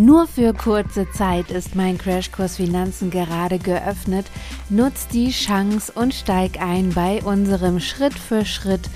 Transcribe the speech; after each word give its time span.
Nur 0.00 0.28
für 0.28 0.54
kurze 0.54 1.10
Zeit 1.10 1.50
ist 1.50 1.74
mein 1.74 1.98
Crashkurs 1.98 2.54
Finanzen 2.54 3.10
gerade 3.10 3.58
geöffnet. 3.58 4.26
Nutz 4.70 5.08
die 5.08 5.32
Chance 5.32 5.90
und 5.92 6.14
steig 6.14 6.62
ein 6.62 6.90
bei 6.90 7.20
unserem 7.24 7.80
Schritt 7.80 8.14
für 8.14 8.44
Schritt 8.44 8.88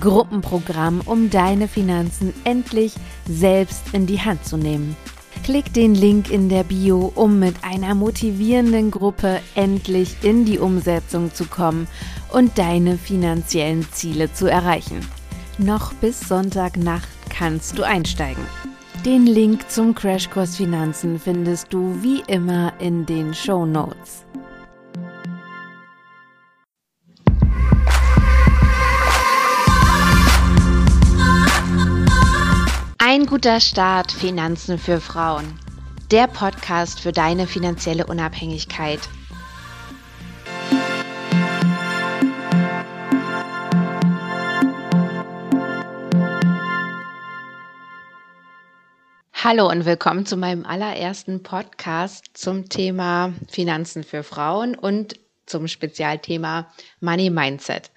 Gruppenprogramm, 0.00 1.02
um 1.04 1.30
deine 1.30 1.68
Finanzen 1.68 2.34
endlich 2.42 2.94
selbst 3.28 3.84
in 3.92 4.06
die 4.06 4.20
Hand 4.20 4.44
zu 4.44 4.56
nehmen. 4.56 4.96
Klick 5.44 5.72
den 5.74 5.94
Link 5.94 6.28
in 6.28 6.48
der 6.48 6.64
Bio, 6.64 7.12
um 7.14 7.38
mit 7.38 7.54
einer 7.62 7.94
motivierenden 7.94 8.90
Gruppe 8.90 9.38
endlich 9.54 10.16
in 10.22 10.44
die 10.44 10.58
Umsetzung 10.58 11.32
zu 11.32 11.44
kommen 11.44 11.86
und 12.32 12.58
deine 12.58 12.98
finanziellen 12.98 13.86
Ziele 13.92 14.32
zu 14.32 14.48
erreichen. 14.48 14.98
Noch 15.56 15.94
bis 15.94 16.18
Sonntagnacht 16.18 17.08
kannst 17.30 17.78
du 17.78 17.84
einsteigen. 17.84 18.42
Den 19.04 19.26
Link 19.26 19.70
zum 19.70 19.94
Crashkurs 19.94 20.56
Finanzen 20.56 21.20
findest 21.20 21.72
du 21.72 22.02
wie 22.02 22.20
immer 22.26 22.72
in 22.80 23.06
den 23.06 23.32
Show 23.32 23.64
Notes. 23.64 24.24
Ein 32.98 33.26
guter 33.26 33.60
Start 33.60 34.10
Finanzen 34.10 34.78
für 34.78 35.00
Frauen. 35.00 35.46
Der 36.10 36.26
Podcast 36.26 36.98
für 36.98 37.12
deine 37.12 37.46
finanzielle 37.46 38.04
Unabhängigkeit. 38.04 39.00
Hallo 49.50 49.66
und 49.66 49.86
willkommen 49.86 50.26
zu 50.26 50.36
meinem 50.36 50.66
allerersten 50.66 51.42
Podcast 51.42 52.26
zum 52.34 52.68
Thema 52.68 53.32
Finanzen 53.48 54.04
für 54.04 54.22
Frauen 54.22 54.74
und 54.74 55.18
zum 55.46 55.68
Spezialthema 55.68 56.70
Money 57.00 57.30
Mindset. 57.30 57.90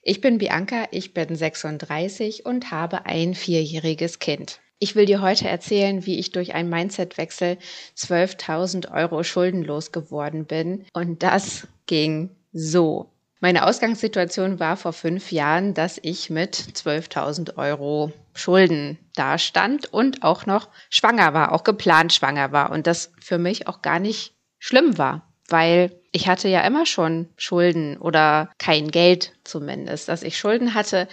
Ich 0.00 0.22
bin 0.22 0.38
Bianca, 0.38 0.86
ich 0.92 1.12
bin 1.12 1.36
36 1.36 2.46
und 2.46 2.70
habe 2.70 3.04
ein 3.04 3.34
vierjähriges 3.34 4.20
Kind. 4.20 4.60
Ich 4.78 4.96
will 4.96 5.04
dir 5.04 5.20
heute 5.20 5.46
erzählen, 5.46 6.06
wie 6.06 6.18
ich 6.18 6.32
durch 6.32 6.54
einen 6.54 6.70
Mindsetwechsel 6.70 7.58
12.000 7.94 8.90
Euro 8.90 9.22
schuldenlos 9.22 9.92
geworden 9.92 10.46
bin. 10.46 10.86
Und 10.94 11.22
das 11.22 11.68
ging 11.84 12.30
so. 12.54 13.10
Meine 13.40 13.66
Ausgangssituation 13.66 14.60
war 14.60 14.76
vor 14.76 14.94
fünf 14.94 15.30
Jahren, 15.30 15.74
dass 15.74 15.98
ich 16.02 16.30
mit 16.30 16.56
12.000 16.56 17.58
Euro 17.58 18.12
Schulden 18.34 18.98
dastand 19.14 19.92
und 19.92 20.22
auch 20.22 20.46
noch 20.46 20.68
schwanger 20.88 21.34
war, 21.34 21.52
auch 21.52 21.62
geplant 21.62 22.14
schwanger 22.14 22.52
war 22.52 22.70
und 22.70 22.86
das 22.86 23.12
für 23.20 23.38
mich 23.38 23.68
auch 23.68 23.82
gar 23.82 23.98
nicht 23.98 24.34
schlimm 24.58 24.96
war, 24.96 25.34
weil 25.48 26.00
ich 26.12 26.28
hatte 26.28 26.48
ja 26.48 26.62
immer 26.62 26.86
schon 26.86 27.28
Schulden 27.36 27.98
oder 27.98 28.50
kein 28.56 28.90
Geld 28.90 29.32
zumindest. 29.44 30.08
Dass 30.08 30.22
ich 30.22 30.38
Schulden 30.38 30.72
hatte, 30.72 31.06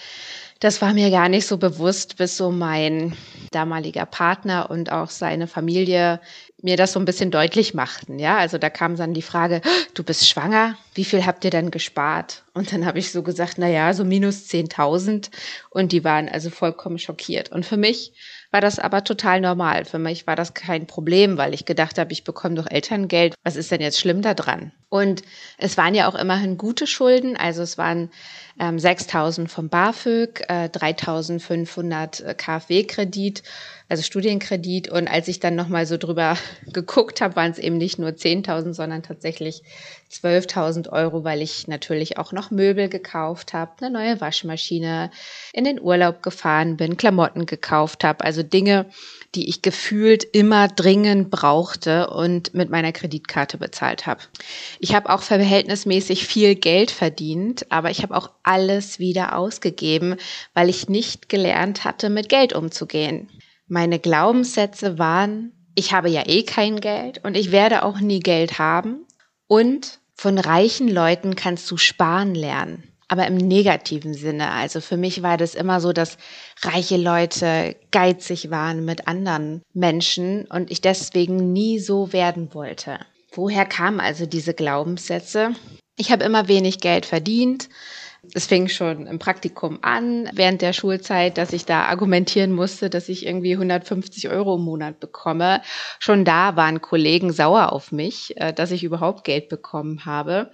das 0.64 0.81
war 0.81 0.94
mir 0.94 1.11
gar 1.11 1.28
nicht 1.28 1.45
so 1.45 1.58
bewusst, 1.58 2.16
bis 2.16 2.38
so 2.38 2.50
mein 2.50 3.17
damaliger 3.52 4.06
Partner 4.06 4.70
und 4.70 4.92
auch 4.94 5.09
seine 5.09 5.47
Familie 5.47 6.22
mir 6.61 6.78
das 6.78 6.94
so 6.94 7.00
ein 7.00 7.05
bisschen 7.05 7.31
deutlich 7.31 7.73
machten. 7.73 8.17
Ja, 8.17 8.38
also 8.38 8.58
da 8.58 8.70
kam 8.70 8.95
dann 8.95 9.14
die 9.14 9.22
Frage, 9.22 9.59
du 9.94 10.03
bist 10.03 10.28
schwanger, 10.28 10.78
wie 10.94 11.03
viel 11.03 11.25
habt 11.25 11.44
ihr 11.44 11.52
denn 11.52 11.70
gespart? 11.70 12.44
Und 12.53 12.72
dann 12.72 12.86
habe 12.86 13.00
ich 13.00 13.11
so 13.11 13.23
gesagt, 13.23 13.55
na 13.58 13.67
ja, 13.67 13.94
so 13.94 14.05
minus 14.05 14.47
10.000 14.47 15.30
und 15.70 15.92
die 15.92 16.05
waren 16.05 16.30
also 16.30 16.50
vollkommen 16.50 16.98
schockiert. 16.98 17.52
Und 17.52 17.66
für 17.66 17.77
mich 17.77 18.14
war 18.52 18.61
das 18.61 18.80
aber 18.80 19.03
total 19.03 19.42
normal. 19.42 19.83
Für 19.83 20.00
mich 20.00 20.27
war 20.27 20.38
das 20.38 20.53
kein 20.53 20.88
Problem, 20.88 21.38
weil 21.38 21.53
ich 21.53 21.66
gedacht 21.66 21.98
habe, 21.98 22.14
ich 22.14 22.23
bekomme 22.23 22.55
doch 22.55 22.72
Elterngeld. 22.72 23.36
Was 23.44 23.58
ist 23.58 23.70
denn 23.70 23.81
jetzt 23.81 24.00
schlimm 24.00 24.22
da 24.22 24.33
dran? 24.33 24.72
Und 24.94 25.23
es 25.58 25.75
waren 25.75 25.95
ja 25.95 26.08
auch 26.08 26.13
immerhin 26.13 26.55
gute 26.55 26.86
Schulden. 26.86 27.36
Also 27.36 27.63
es 27.63 27.80
waren 27.80 28.11
ähm, 28.59 28.77
6.000 28.77 29.48
vom 29.48 29.67
BAföG, 29.67 30.42
äh, 30.48 30.65
3.500 30.65 32.36
KfW-Kredit, 32.36 33.42
also 33.89 34.04
Studienkredit. 34.04 34.89
Und 34.89 35.08
als 35.08 35.27
ich 35.30 35.39
dann 35.39 35.55
nochmal 35.55 35.87
so 35.87 35.98
drüber 35.98 36.37
geguckt 36.71 37.21
habe, 37.21 37.36
waren 37.36 37.49
es 37.49 37.58
eben 37.58 37.77
nicht 37.77 37.98
nur 37.98 38.11
10.000, 38.11 38.76
sondern 38.76 39.02
tatsächlich 39.02 39.64
12.000 40.11 40.89
Euro, 40.92 41.23
weil 41.23 41.42
ich 41.42 41.67
natürlich 41.67 42.20
auch 42.20 42.31
noch 42.31 42.52
Möbel 42.52 42.87
gekauft 42.87 43.54
habe, 43.54 43.71
eine 43.81 43.89
neue 43.89 44.21
Waschmaschine, 44.21 45.10
in 45.54 45.64
den 45.64 45.81
Urlaub 45.81 46.21
gefahren 46.21 46.77
bin, 46.77 46.98
Klamotten 46.98 47.48
gekauft 47.48 48.04
habe. 48.04 48.23
Also 48.23 48.43
Dinge, 48.43 48.86
die 49.33 49.49
ich 49.49 49.64
gefühlt 49.64 50.23
immer 50.23 50.67
dringend 50.67 51.31
brauchte 51.31 52.11
und 52.11 52.54
mit 52.54 52.70
meiner 52.70 52.92
Kreditkarte 52.92 53.58
bezahlt 53.58 54.05
habe. 54.05 54.21
Ich 54.83 54.94
habe 54.94 55.10
auch 55.10 55.21
verhältnismäßig 55.21 56.27
viel 56.27 56.55
Geld 56.55 56.92
verdient, 56.92 57.71
aber 57.71 57.89
ich 57.89 58.04
habe 58.04 58.17
auch 58.17 58.32
alles 58.44 58.99
wieder 58.99 59.38
ausgegeben, 59.38 60.17
weil 60.54 60.67
ich 60.67 60.89
nicht 60.89 61.30
gelernt 61.30 61.86
hatte, 61.86 62.10
mit 62.10 62.27
Geld 62.27 62.52
umzugehen. 62.52 63.30
Meine 63.66 63.98
Glaubenssätze 63.98 64.99
waren, 64.99 65.54
ich 65.73 65.93
habe 65.93 66.10
ja 66.10 66.23
eh 66.27 66.43
kein 66.43 66.82
Geld 66.82 67.23
und 67.23 67.38
ich 67.38 67.54
werde 67.54 67.83
auch 67.83 68.02
nie 68.02 68.20
Geld 68.20 68.60
haben 68.60 69.05
und 69.48 70.02
von 70.16 70.38
reichen 70.38 70.89
Leuten 70.89 71.38
kannst 71.38 71.72
du 71.72 71.77
sparen 71.77 72.36
lernen 72.36 72.83
aber 73.10 73.27
im 73.27 73.36
negativen 73.38 74.16
Sinne. 74.16 74.49
Also 74.49 74.82
für 74.82 74.98
mich 74.98 75.22
war 75.22 75.38
das 75.38 75.54
immer 75.54 75.80
so, 75.82 75.93
dass 75.93 76.17
reiche 76.64 76.98
Leute 76.98 77.76
geizig 77.92 78.49
waren 78.49 78.86
mit 78.86 79.08
anderen 79.08 79.61
Menschen 79.72 80.45
und 80.45 80.72
ich 80.72 80.82
deswegen 80.82 81.54
nie 81.54 81.77
so 81.77 82.11
werden 82.11 82.55
wollte. 82.55 82.98
Woher 83.36 83.66
kamen 83.66 83.99
also 83.99 84.26
diese 84.26 84.54
Glaubenssätze? 84.54 85.54
Ich 85.98 86.11
habe 86.11 86.23
immer 86.23 86.48
wenig 86.48 86.80
Geld 86.80 87.05
verdient. 87.05 87.67
Es 88.33 88.45
fing 88.45 88.70
schon 88.70 89.05
im 89.05 89.20
Praktikum 89.20 89.80
an, 89.82 90.30
während 90.33 90.61
der 90.61 90.71
Schulzeit, 90.71 91.38
dass 91.38 91.52
ich 91.52 91.66
da 91.66 91.83
argumentieren 91.86 92.54
musste, 92.54 92.89
dass 92.89 93.10
ich 93.10 93.26
irgendwie 93.26 93.54
150 93.54 94.30
Euro 94.30 94.55
im 94.55 94.61
Monat 94.61 94.99
bekomme. 94.99 95.61
Schon 95.99 96.23
da 96.23 96.55
waren 96.55 96.80
Kollegen 96.80 97.33
sauer 97.33 97.73
auf 97.73 97.92
mich, 97.92 98.38
äh, 98.38 98.54
dass 98.54 98.72
ich 98.72 98.83
überhaupt 98.83 99.26
Geld 99.26 99.49
bekommen 99.49 100.05
habe. 100.05 100.52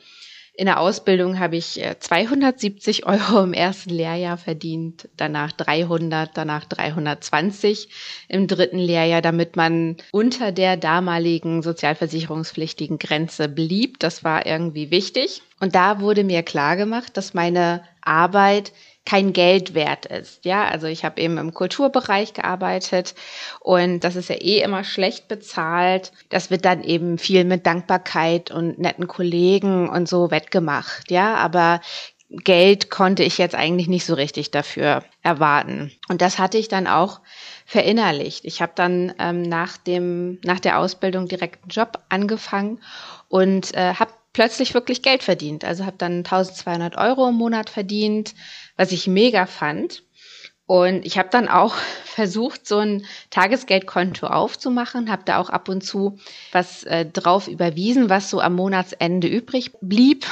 In 0.59 0.65
der 0.65 0.81
Ausbildung 0.81 1.39
habe 1.39 1.55
ich 1.55 1.81
270 1.99 3.03
äh, 3.03 3.05
Euro 3.05 3.41
im 3.43 3.53
ersten 3.53 3.91
Lehrjahr 3.91 4.35
verdient, 4.35 5.07
danach 5.15 5.53
300, 5.53 6.31
danach 6.35 6.65
320 6.65 7.87
im 8.27 8.45
dritten 8.45 8.77
Lehrjahr, 8.77 9.21
damit 9.21 9.55
man 9.55 9.95
unter 10.11 10.51
der 10.51 10.75
damaligen 10.75 11.61
sozialversicherungspflichtigen 11.61 12.97
Grenze 12.97 13.47
blieb. 13.47 13.99
Das 13.99 14.25
war 14.25 14.45
irgendwie 14.45 14.91
wichtig. 14.91 15.43
Und 15.59 15.75
da 15.75 15.99
wurde 15.99 16.23
mir 16.23 16.43
klar 16.43 16.75
gemacht, 16.77 17.17
dass 17.17 17.33
meine 17.33 17.83
Arbeit 18.01 18.71
kein 19.05 19.33
Geld 19.33 19.73
wert 19.73 20.05
ist. 20.05 20.45
Ja, 20.45 20.65
also 20.65 20.85
ich 20.85 21.03
habe 21.03 21.19
eben 21.19 21.37
im 21.37 21.53
Kulturbereich 21.53 22.33
gearbeitet 22.33 23.15
und 23.59 24.01
das 24.01 24.15
ist 24.15 24.29
ja 24.29 24.35
eh 24.35 24.61
immer 24.61 24.83
schlecht 24.83 25.27
bezahlt. 25.27 26.11
Das 26.29 26.51
wird 26.51 26.63
dann 26.63 26.83
eben 26.83 27.17
viel 27.17 27.43
mit 27.43 27.65
Dankbarkeit 27.65 28.51
und 28.51 28.77
netten 28.77 29.07
Kollegen 29.07 29.89
und 29.89 30.07
so 30.07 30.29
wettgemacht. 30.29 31.09
Ja, 31.09 31.35
aber 31.35 31.81
Geld 32.29 32.91
konnte 32.91 33.23
ich 33.23 33.39
jetzt 33.39 33.55
eigentlich 33.55 33.87
nicht 33.87 34.05
so 34.05 34.13
richtig 34.13 34.51
dafür 34.51 35.03
erwarten. 35.23 35.91
Und 36.09 36.21
das 36.21 36.37
hatte 36.37 36.59
ich 36.59 36.67
dann 36.67 36.85
auch 36.85 37.21
verinnerlicht. 37.65 38.45
Ich 38.45 38.61
habe 38.61 38.73
dann 38.75 39.13
ähm, 39.17 39.41
nach 39.41 39.77
dem 39.77 40.39
nach 40.43 40.59
der 40.59 40.77
Ausbildung 40.77 41.27
direkt 41.27 41.63
einen 41.63 41.71
Job 41.71 41.97
angefangen 42.09 42.79
und 43.27 43.73
äh, 43.73 43.95
habe 43.95 44.11
plötzlich 44.33 44.73
wirklich 44.73 45.01
Geld 45.01 45.23
verdient. 45.23 45.65
Also 45.65 45.85
habe 45.85 45.97
dann 45.97 46.17
1200 46.17 46.97
Euro 46.97 47.29
im 47.29 47.35
Monat 47.35 47.69
verdient, 47.69 48.35
was 48.75 48.91
ich 48.91 49.07
mega 49.07 49.45
fand. 49.45 50.03
Und 50.65 51.03
ich 51.03 51.17
habe 51.17 51.29
dann 51.31 51.47
auch 51.47 51.73
versucht, 52.05 52.67
so 52.67 52.77
ein 52.77 53.05
Tagesgeldkonto 53.31 54.27
aufzumachen, 54.27 55.11
habe 55.11 55.23
da 55.25 55.37
auch 55.39 55.49
ab 55.49 55.67
und 55.67 55.81
zu 55.83 56.19
was 56.51 56.83
äh, 56.83 57.05
drauf 57.05 57.47
überwiesen, 57.47 58.09
was 58.09 58.29
so 58.29 58.39
am 58.39 58.55
Monatsende 58.55 59.27
übrig 59.27 59.71
blieb. 59.81 60.27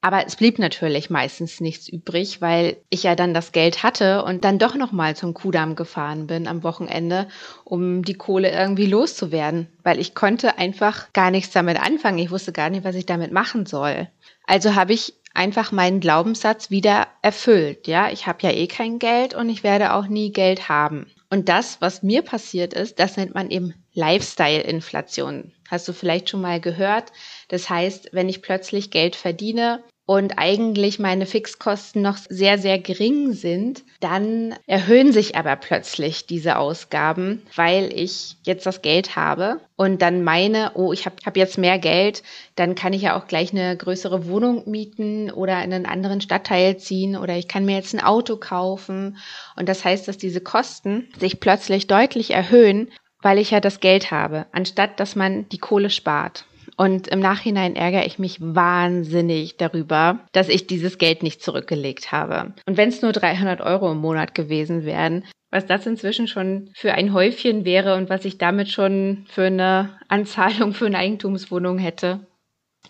Aber 0.00 0.24
es 0.24 0.36
blieb 0.36 0.60
natürlich 0.60 1.10
meistens 1.10 1.60
nichts 1.60 1.88
übrig, 1.88 2.40
weil 2.40 2.76
ich 2.88 3.02
ja 3.02 3.16
dann 3.16 3.34
das 3.34 3.50
Geld 3.50 3.82
hatte 3.82 4.22
und 4.22 4.44
dann 4.44 4.60
doch 4.60 4.76
nochmal 4.76 5.16
zum 5.16 5.34
Kudamm 5.34 5.74
gefahren 5.74 6.28
bin 6.28 6.46
am 6.46 6.62
Wochenende, 6.62 7.26
um 7.64 8.04
die 8.04 8.14
Kohle 8.14 8.52
irgendwie 8.52 8.86
loszuwerden, 8.86 9.66
weil 9.82 9.98
ich 9.98 10.14
konnte 10.14 10.56
einfach 10.56 11.12
gar 11.12 11.32
nichts 11.32 11.52
damit 11.52 11.80
anfangen. 11.80 12.18
Ich 12.18 12.30
wusste 12.30 12.52
gar 12.52 12.70
nicht, 12.70 12.84
was 12.84 12.94
ich 12.94 13.06
damit 13.06 13.32
machen 13.32 13.66
soll. 13.66 14.08
Also 14.46 14.76
habe 14.76 14.92
ich 14.92 15.14
einfach 15.34 15.72
meinen 15.72 16.00
Glaubenssatz 16.00 16.70
wieder 16.70 17.08
erfüllt. 17.22 17.88
Ja, 17.88 18.10
ich 18.10 18.26
habe 18.26 18.38
ja 18.42 18.50
eh 18.50 18.68
kein 18.68 18.98
Geld 18.98 19.34
und 19.34 19.48
ich 19.48 19.64
werde 19.64 19.94
auch 19.94 20.06
nie 20.06 20.30
Geld 20.30 20.68
haben. 20.68 21.06
Und 21.30 21.48
das, 21.48 21.80
was 21.80 22.02
mir 22.02 22.22
passiert 22.22 22.72
ist, 22.72 22.98
das 22.98 23.16
nennt 23.16 23.34
man 23.34 23.50
eben 23.50 23.74
Lifestyle-Inflation. 23.98 25.52
Hast 25.68 25.88
du 25.88 25.92
vielleicht 25.92 26.30
schon 26.30 26.40
mal 26.40 26.60
gehört? 26.60 27.12
Das 27.48 27.68
heißt, 27.68 28.10
wenn 28.12 28.28
ich 28.28 28.42
plötzlich 28.42 28.90
Geld 28.90 29.16
verdiene 29.16 29.82
und 30.06 30.38
eigentlich 30.38 30.98
meine 30.98 31.26
Fixkosten 31.26 32.00
noch 32.00 32.16
sehr, 32.16 32.56
sehr 32.58 32.78
gering 32.78 33.32
sind, 33.32 33.82
dann 34.00 34.54
erhöhen 34.66 35.12
sich 35.12 35.36
aber 35.36 35.56
plötzlich 35.56 36.26
diese 36.26 36.56
Ausgaben, 36.56 37.42
weil 37.56 37.92
ich 37.92 38.36
jetzt 38.44 38.64
das 38.64 38.80
Geld 38.80 39.16
habe 39.16 39.60
und 39.76 40.00
dann 40.00 40.24
meine, 40.24 40.70
oh, 40.76 40.92
ich 40.92 41.04
habe 41.04 41.16
hab 41.26 41.36
jetzt 41.36 41.58
mehr 41.58 41.78
Geld, 41.78 42.22
dann 42.54 42.74
kann 42.74 42.94
ich 42.94 43.02
ja 43.02 43.18
auch 43.18 43.26
gleich 43.26 43.52
eine 43.52 43.76
größere 43.76 44.26
Wohnung 44.26 44.70
mieten 44.70 45.30
oder 45.30 45.62
in 45.62 45.74
einen 45.74 45.86
anderen 45.86 46.20
Stadtteil 46.20 46.78
ziehen 46.78 47.16
oder 47.16 47.36
ich 47.36 47.48
kann 47.48 47.66
mir 47.66 47.76
jetzt 47.76 47.92
ein 47.94 48.02
Auto 48.02 48.36
kaufen. 48.36 49.18
Und 49.56 49.68
das 49.68 49.84
heißt, 49.84 50.08
dass 50.08 50.16
diese 50.16 50.40
Kosten 50.40 51.08
sich 51.18 51.40
plötzlich 51.40 51.88
deutlich 51.88 52.30
erhöhen, 52.30 52.90
weil 53.22 53.38
ich 53.38 53.50
ja 53.50 53.60
das 53.60 53.80
Geld 53.80 54.10
habe, 54.10 54.46
anstatt 54.52 55.00
dass 55.00 55.16
man 55.16 55.48
die 55.48 55.58
Kohle 55.58 55.90
spart. 55.90 56.44
Und 56.76 57.08
im 57.08 57.18
Nachhinein 57.18 57.74
ärgere 57.74 58.06
ich 58.06 58.18
mich 58.18 58.38
wahnsinnig 58.40 59.56
darüber, 59.56 60.20
dass 60.32 60.48
ich 60.48 60.66
dieses 60.66 60.98
Geld 60.98 61.22
nicht 61.22 61.42
zurückgelegt 61.42 62.12
habe. 62.12 62.52
Und 62.66 62.76
wenn 62.76 62.88
es 62.88 63.02
nur 63.02 63.12
300 63.12 63.60
Euro 63.60 63.90
im 63.90 63.98
Monat 63.98 64.34
gewesen 64.34 64.84
wären, 64.84 65.24
was 65.50 65.66
das 65.66 65.86
inzwischen 65.86 66.28
schon 66.28 66.70
für 66.74 66.92
ein 66.94 67.12
Häufchen 67.12 67.64
wäre 67.64 67.96
und 67.96 68.10
was 68.10 68.24
ich 68.24 68.38
damit 68.38 68.68
schon 68.68 69.26
für 69.28 69.46
eine 69.46 69.98
Anzahlung 70.08 70.72
für 70.72 70.86
eine 70.86 70.98
Eigentumswohnung 70.98 71.78
hätte. 71.78 72.20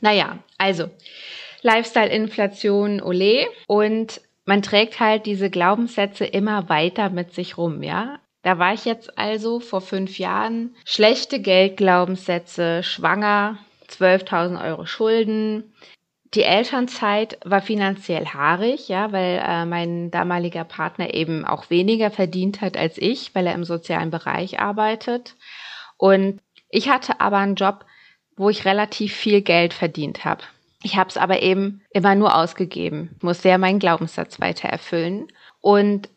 Naja, 0.00 0.38
also 0.58 0.90
Lifestyle-Inflation, 1.62 3.00
ole. 3.00 3.46
Und 3.66 4.20
man 4.44 4.62
trägt 4.62 5.00
halt 5.00 5.26
diese 5.26 5.50
Glaubenssätze 5.50 6.24
immer 6.24 6.68
weiter 6.68 7.10
mit 7.10 7.32
sich 7.32 7.56
rum, 7.56 7.82
ja. 7.82 8.18
Da 8.42 8.58
war 8.58 8.72
ich 8.72 8.84
jetzt 8.84 9.18
also 9.18 9.60
vor 9.60 9.80
fünf 9.80 10.18
Jahren 10.18 10.74
schlechte 10.84 11.40
Geldglaubenssätze, 11.40 12.82
schwanger, 12.82 13.58
12.000 13.88 14.64
Euro 14.64 14.86
Schulden. 14.86 15.74
Die 16.34 16.42
Elternzeit 16.42 17.38
war 17.44 17.62
finanziell 17.62 18.26
haarig, 18.26 18.88
ja, 18.88 19.12
weil 19.12 19.42
äh, 19.42 19.64
mein 19.64 20.10
damaliger 20.10 20.64
Partner 20.64 21.14
eben 21.14 21.44
auch 21.44 21.70
weniger 21.70 22.10
verdient 22.10 22.60
hat 22.60 22.76
als 22.76 22.98
ich, 22.98 23.34
weil 23.34 23.46
er 23.46 23.54
im 23.54 23.64
sozialen 23.64 24.10
Bereich 24.10 24.60
arbeitet. 24.60 25.36
Und 25.96 26.40
ich 26.68 26.90
hatte 26.90 27.20
aber 27.20 27.38
einen 27.38 27.54
Job, 27.54 27.86
wo 28.36 28.50
ich 28.50 28.66
relativ 28.66 29.14
viel 29.14 29.40
Geld 29.40 29.72
verdient 29.72 30.24
habe. 30.24 30.42
Ich 30.82 30.96
habe 30.96 31.08
es 31.08 31.16
aber 31.16 31.42
eben 31.42 31.82
immer 31.90 32.14
nur 32.14 32.36
ausgegeben, 32.36 33.16
musste 33.20 33.48
ja 33.48 33.58
meinen 33.58 33.80
Glaubenssatz 33.80 34.38
weiter 34.38 34.68
erfüllen. 34.68 35.26
Und 35.60 36.08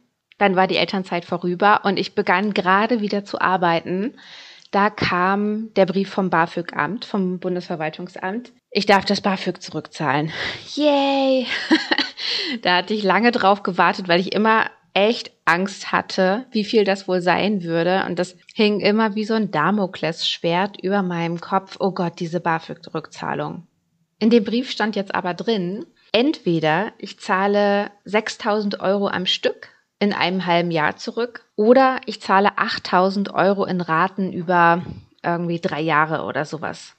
dann 0.41 0.55
war 0.55 0.67
die 0.67 0.77
Elternzeit 0.77 1.25
vorüber 1.25 1.81
und 1.83 1.97
ich 1.97 2.15
begann 2.15 2.53
gerade 2.53 3.01
wieder 3.01 3.23
zu 3.23 3.39
arbeiten 3.39 4.13
da 4.71 4.89
kam 4.89 5.73
der 5.75 5.85
Brief 5.85 6.09
vom 6.09 6.29
BAföG-Amt, 6.29 7.03
vom 7.03 7.39
Bundesverwaltungsamt. 7.39 8.53
Ich 8.71 8.85
darf 8.85 9.03
das 9.03 9.19
BAföG 9.19 9.61
zurückzahlen. 9.61 10.31
Yay! 10.75 11.45
da 12.61 12.77
hatte 12.77 12.93
ich 12.93 13.03
lange 13.03 13.31
drauf 13.31 13.63
gewartet, 13.63 14.07
weil 14.07 14.21
ich 14.21 14.31
immer 14.31 14.67
echt 14.93 15.31
Angst 15.43 15.91
hatte, 15.91 16.45
wie 16.51 16.63
viel 16.63 16.85
das 16.85 17.09
wohl 17.09 17.21
sein 17.21 17.63
würde. 17.63 18.05
Und 18.07 18.17
das 18.17 18.37
hing 18.55 18.79
immer 18.79 19.15
wie 19.15 19.25
so 19.25 19.33
ein 19.33 19.51
Damoklesschwert 19.51 20.81
über 20.81 21.01
meinem 21.01 21.41
Kopf. 21.41 21.75
Oh 21.81 21.91
Gott, 21.91 22.21
diese 22.21 22.39
BAföG-Rückzahlung. 22.39 23.67
In 24.19 24.29
dem 24.29 24.45
Brief 24.45 24.71
stand 24.71 24.95
jetzt 24.95 25.13
aber 25.13 25.33
drin, 25.33 25.85
entweder 26.13 26.93
ich 26.97 27.19
zahle 27.19 27.91
6000 28.05 28.79
Euro 28.79 29.07
am 29.07 29.25
Stück 29.25 29.70
in 30.01 30.13
einem 30.13 30.47
halben 30.47 30.71
Jahr 30.71 30.97
zurück 30.97 31.45
oder 31.55 32.01
ich 32.07 32.21
zahle 32.21 32.57
8000 32.57 33.33
Euro 33.35 33.65
in 33.65 33.81
Raten 33.81 34.33
über 34.33 34.81
irgendwie 35.23 35.59
drei 35.59 35.79
Jahre 35.79 36.23
oder 36.23 36.43
sowas. 36.43 36.95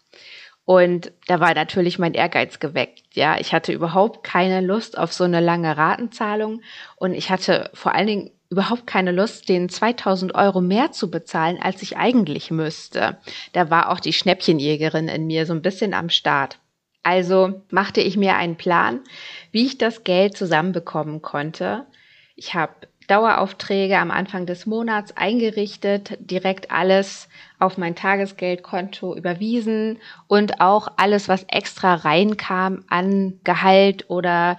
Und 0.64 1.10
da 1.26 1.40
war 1.40 1.52
natürlich 1.52 1.98
mein 1.98 2.14
Ehrgeiz 2.14 2.60
geweckt. 2.60 3.02
Ja, 3.14 3.40
ich 3.40 3.52
hatte 3.52 3.72
überhaupt 3.72 4.22
keine 4.22 4.60
Lust 4.60 4.96
auf 4.96 5.12
so 5.12 5.24
eine 5.24 5.40
lange 5.40 5.76
Ratenzahlung 5.76 6.62
und 6.94 7.14
ich 7.14 7.30
hatte 7.30 7.70
vor 7.74 7.92
allen 7.92 8.06
Dingen 8.06 8.30
überhaupt 8.50 8.86
keine 8.86 9.10
Lust, 9.10 9.48
den 9.48 9.68
2000 9.68 10.36
Euro 10.36 10.60
mehr 10.60 10.92
zu 10.92 11.10
bezahlen, 11.10 11.58
als 11.60 11.82
ich 11.82 11.96
eigentlich 11.96 12.52
müsste. 12.52 13.18
Da 13.52 13.68
war 13.68 13.90
auch 13.90 13.98
die 13.98 14.12
Schnäppchenjägerin 14.12 15.08
in 15.08 15.26
mir 15.26 15.44
so 15.44 15.54
ein 15.54 15.62
bisschen 15.62 15.92
am 15.92 16.08
Start. 16.08 16.60
Also 17.02 17.62
machte 17.70 18.00
ich 18.00 18.16
mir 18.16 18.36
einen 18.36 18.56
Plan, 18.56 19.00
wie 19.50 19.66
ich 19.66 19.78
das 19.78 20.04
Geld 20.04 20.36
zusammenbekommen 20.36 21.20
konnte. 21.20 21.86
Ich 22.36 22.54
habe 22.54 22.72
Daueraufträge 23.08 23.98
am 23.98 24.10
Anfang 24.10 24.46
des 24.46 24.66
Monats 24.66 25.16
eingerichtet, 25.16 26.16
direkt 26.20 26.70
alles 26.70 27.28
auf 27.58 27.78
mein 27.78 27.94
Tagesgeldkonto 27.94 29.14
überwiesen 29.16 29.98
und 30.26 30.60
auch 30.60 30.88
alles, 30.96 31.28
was 31.28 31.44
extra 31.48 31.94
reinkam 31.94 32.84
an 32.88 33.40
Gehalt 33.44 34.08
oder 34.08 34.58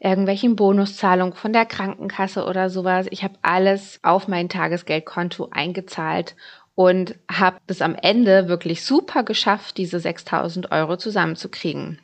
irgendwelchen 0.00 0.56
Bonuszahlungen 0.56 1.34
von 1.34 1.52
der 1.52 1.66
Krankenkasse 1.66 2.46
oder 2.46 2.70
sowas. 2.70 3.06
Ich 3.10 3.22
habe 3.22 3.34
alles 3.42 4.00
auf 4.02 4.28
mein 4.28 4.48
Tagesgeldkonto 4.48 5.48
eingezahlt 5.50 6.36
und 6.74 7.16
habe 7.30 7.58
es 7.66 7.82
am 7.82 7.94
Ende 7.94 8.48
wirklich 8.48 8.84
super 8.84 9.22
geschafft, 9.22 9.76
diese 9.76 10.00
6000 10.00 10.72
Euro 10.72 10.96
zusammenzukriegen. 10.96 12.00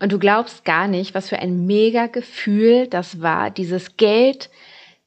Und 0.00 0.12
du 0.12 0.18
glaubst 0.18 0.64
gar 0.64 0.88
nicht, 0.88 1.14
was 1.14 1.28
für 1.28 1.38
ein 1.38 1.66
mega 1.66 2.06
Gefühl 2.06 2.86
das 2.86 3.20
war, 3.20 3.50
dieses 3.50 3.96
Geld 3.96 4.48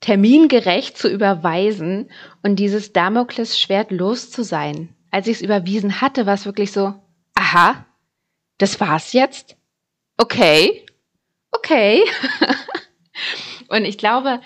termingerecht 0.02 0.98
zu 0.98 1.10
überweisen 1.10 2.10
und 2.42 2.58
dieses 2.58 2.94
Damoklesschwert 2.94 3.92
los 3.92 4.32
zu 4.32 4.44
sein. 4.44 4.96
Als 5.12 5.28
ich 5.28 5.38
es 5.38 5.42
überwiesen 5.42 6.02
hatte, 6.02 6.26
war 6.26 6.36
es 6.36 6.46
wirklich 6.46 6.72
so, 6.72 6.94
aha, 7.36 7.86
das 8.58 8.80
war's 8.80 9.14
jetzt? 9.14 9.58
Okay, 10.18 10.86
okay. 11.52 12.04
und 13.70 13.86
ich 13.86 13.98
glaube, 13.98 14.42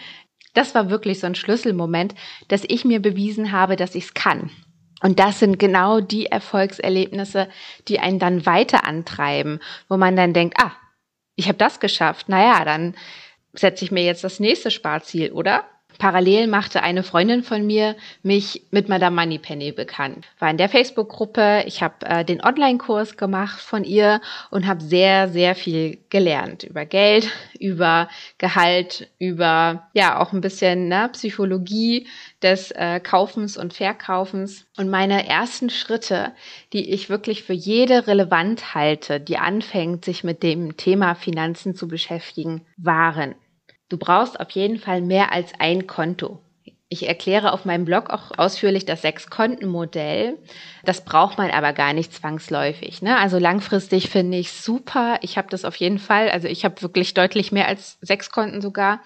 das 0.53 0.75
war 0.75 0.89
wirklich 0.89 1.19
so 1.19 1.27
ein 1.27 1.35
Schlüsselmoment, 1.35 2.15
dass 2.47 2.63
ich 2.67 2.85
mir 2.85 3.01
bewiesen 3.01 3.51
habe, 3.51 3.75
dass 3.75 3.95
ich 3.95 4.05
es 4.05 4.13
kann. 4.13 4.51
Und 5.01 5.19
das 5.19 5.39
sind 5.39 5.59
genau 5.59 6.00
die 6.00 6.27
Erfolgserlebnisse, 6.27 7.50
die 7.88 8.00
einen 8.00 8.19
dann 8.19 8.45
weiter 8.45 8.85
antreiben, 8.85 9.59
wo 9.89 9.97
man 9.97 10.15
dann 10.15 10.33
denkt, 10.33 10.55
ah, 10.61 10.71
ich 11.35 11.47
habe 11.47 11.57
das 11.57 11.79
geschafft. 11.79 12.29
Naja, 12.29 12.63
dann 12.63 12.95
setze 13.53 13.85
ich 13.85 13.91
mir 13.91 14.03
jetzt 14.03 14.23
das 14.23 14.39
nächste 14.39 14.71
Sparziel, 14.71 15.31
oder? 15.31 15.65
Parallel 15.97 16.47
machte 16.47 16.83
eine 16.83 17.03
Freundin 17.03 17.44
von 17.44 17.65
mir 17.65 17.95
mich 18.23 18.63
mit 18.71 18.89
Madame 18.89 19.15
Moneypenny 19.15 19.71
bekannt. 19.71 20.25
War 20.39 20.50
in 20.50 20.57
der 20.57 20.69
Facebook-Gruppe, 20.69 21.63
ich 21.65 21.81
habe 21.81 22.05
äh, 22.05 22.25
den 22.25 22.44
Online-Kurs 22.44 23.17
gemacht 23.17 23.59
von 23.61 23.83
ihr 23.83 24.21
und 24.50 24.67
habe 24.67 24.81
sehr, 24.81 25.29
sehr 25.29 25.55
viel 25.55 26.00
gelernt 26.09 26.63
über 26.63 26.85
Geld, 26.85 27.29
über 27.59 28.09
Gehalt, 28.38 29.09
über 29.19 29.88
ja 29.94 30.19
auch 30.19 30.33
ein 30.33 30.41
bisschen 30.41 30.88
ne, 30.88 31.09
Psychologie 31.13 32.07
des 32.41 32.71
äh, 32.71 33.00
Kaufens 33.00 33.57
und 33.57 33.73
Verkaufens. 33.73 34.65
Und 34.77 34.89
meine 34.89 35.27
ersten 35.27 35.69
Schritte, 35.69 36.31
die 36.73 36.91
ich 36.91 37.09
wirklich 37.09 37.44
für 37.44 37.53
jede 37.53 38.07
relevant 38.07 38.74
halte, 38.74 39.19
die 39.19 39.38
anfängt, 39.38 40.03
sich 40.05 40.24
mit 40.24 40.43
dem 40.43 40.75
Thema 40.77 41.15
Finanzen 41.15 41.75
zu 41.75 41.88
beschäftigen, 41.88 42.65
waren 42.77 43.36
Du 43.93 44.00
brauchst 44.00 44.39
auf 44.39 44.50
jeden 44.50 44.79
Fall 44.79 45.01
mehr 45.01 45.31
als 45.31 45.51
ein 45.59 45.85
Konto. 45.85 46.39
Ich 46.89 47.07
erkläre 47.07 47.53
auf 47.53 47.63
meinem 47.63 47.85
Blog 47.85 48.09
auch 48.09 48.31
ausführlich 48.35 48.85
das 48.85 49.03
Sechs-Konten-Modell. 49.03 50.39
Das 50.83 51.05
braucht 51.05 51.38
man 51.38 51.51
aber 51.51 51.73
gar 51.73 51.93
nicht 51.93 52.12
zwangsläufig. 52.12 53.03
Ne? 53.03 53.19
Also 53.19 53.38
langfristig 53.38 54.09
finde 54.09 54.39
ich 54.39 54.51
super. 54.51 55.19
Ich 55.21 55.38
habe 55.38 55.47
das 55.51 55.63
auf 55.63 55.75
jeden 55.75 56.00
Fall. 56.00 56.31
Also 56.31 56.47
ich 56.47 56.65
habe 56.65 56.81
wirklich 56.81 57.13
deutlich 57.13 57.51
mehr 57.51 57.67
als 57.67 58.00
sechs 58.01 58.31
Konten 58.31 58.62
sogar. 58.62 59.00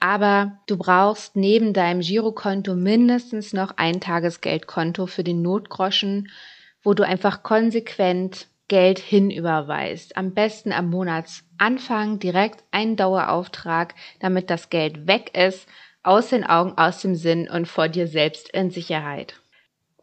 Aber 0.00 0.58
du 0.68 0.78
brauchst 0.78 1.36
neben 1.36 1.74
deinem 1.74 2.00
Girokonto 2.00 2.74
mindestens 2.74 3.52
noch 3.52 3.76
ein 3.76 4.00
Tagesgeldkonto 4.00 5.04
für 5.04 5.22
den 5.22 5.42
Notgroschen, 5.42 6.30
wo 6.82 6.94
du 6.94 7.02
einfach 7.02 7.42
konsequent 7.42 8.46
Geld 8.74 8.98
hinüberweist. 8.98 10.16
Am 10.16 10.34
besten 10.34 10.72
am 10.72 10.90
Monatsanfang 10.90 12.18
direkt 12.18 12.64
einen 12.72 12.96
Dauerauftrag, 12.96 13.94
damit 14.18 14.50
das 14.50 14.68
Geld 14.68 15.06
weg 15.06 15.30
ist, 15.32 15.68
aus 16.02 16.30
den 16.30 16.42
Augen, 16.42 16.76
aus 16.76 17.00
dem 17.00 17.14
Sinn 17.14 17.48
und 17.48 17.68
vor 17.68 17.88
dir 17.88 18.08
selbst 18.08 18.48
in 18.48 18.70
Sicherheit. 18.72 19.40